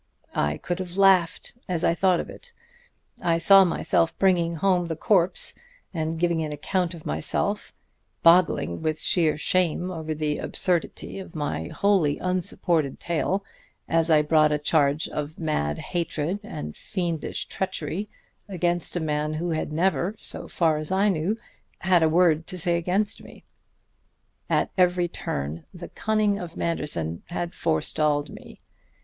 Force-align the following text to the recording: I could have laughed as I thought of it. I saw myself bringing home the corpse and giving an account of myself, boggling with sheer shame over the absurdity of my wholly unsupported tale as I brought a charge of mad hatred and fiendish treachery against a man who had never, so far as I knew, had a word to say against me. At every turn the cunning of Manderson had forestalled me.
I 0.33 0.57
could 0.57 0.79
have 0.79 0.97
laughed 0.97 1.55
as 1.69 1.83
I 1.83 1.93
thought 1.93 2.19
of 2.19 2.27
it. 2.27 2.53
I 3.21 3.37
saw 3.37 3.63
myself 3.63 4.17
bringing 4.17 4.55
home 4.55 4.87
the 4.87 4.95
corpse 4.95 5.53
and 5.93 6.17
giving 6.19 6.43
an 6.43 6.51
account 6.51 6.95
of 6.95 7.05
myself, 7.05 7.71
boggling 8.23 8.81
with 8.81 8.99
sheer 8.99 9.37
shame 9.37 9.91
over 9.91 10.15
the 10.15 10.39
absurdity 10.39 11.19
of 11.19 11.35
my 11.35 11.67
wholly 11.67 12.17
unsupported 12.17 12.99
tale 12.99 13.45
as 13.87 14.09
I 14.09 14.23
brought 14.23 14.51
a 14.51 14.57
charge 14.57 15.07
of 15.07 15.37
mad 15.37 15.77
hatred 15.77 16.39
and 16.41 16.75
fiendish 16.75 17.45
treachery 17.45 18.09
against 18.49 18.95
a 18.95 18.99
man 18.99 19.35
who 19.35 19.51
had 19.51 19.71
never, 19.71 20.15
so 20.17 20.47
far 20.47 20.77
as 20.77 20.91
I 20.91 21.09
knew, 21.09 21.37
had 21.81 22.01
a 22.01 22.09
word 22.09 22.47
to 22.47 22.57
say 22.57 22.75
against 22.75 23.21
me. 23.21 23.43
At 24.49 24.71
every 24.79 25.07
turn 25.07 25.65
the 25.71 25.89
cunning 25.89 26.39
of 26.39 26.57
Manderson 26.57 27.21
had 27.27 27.53
forestalled 27.53 28.31
me. 28.31 28.57